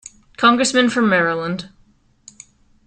[0.35, 1.69] Congressmen from Maryland.